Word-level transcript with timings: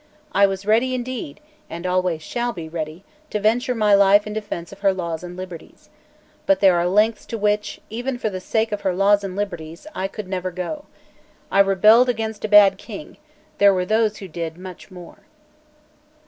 I 0.31 0.47
was 0.47 0.65
ready, 0.65 0.95
indeed, 0.95 1.39
and 1.69 1.85
always 1.85 2.23
shall 2.23 2.53
be 2.53 2.67
ready, 2.67 3.03
to 3.29 3.39
venture 3.39 3.75
my 3.75 3.93
life 3.93 4.25
in 4.25 4.33
defence 4.33 4.71
of 4.71 4.79
her 4.79 4.91
laws 4.95 5.21
and 5.23 5.37
liberties. 5.37 5.91
But 6.47 6.59
there 6.59 6.75
are 6.75 6.87
lengths 6.87 7.23
to 7.27 7.37
which, 7.37 7.79
even 7.91 8.17
for 8.17 8.31
the 8.31 8.39
sake 8.41 8.71
of 8.71 8.81
her 8.81 8.95
laws 8.95 9.23
and 9.23 9.35
liberties, 9.35 9.85
I 9.93 10.07
could 10.07 10.27
never 10.27 10.49
go. 10.49 10.85
I 11.51 11.59
only 11.59 11.69
rebelled 11.69 12.09
against 12.09 12.43
a 12.43 12.47
bad 12.47 12.79
King; 12.79 13.17
there 13.59 13.75
were 13.75 13.85
those 13.85 14.17
who 14.17 14.27
did 14.27 14.57
much 14.57 14.89
more." 14.89 15.19